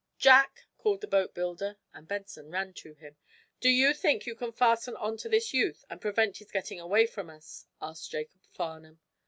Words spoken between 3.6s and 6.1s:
you think you can fasten onto this youth, and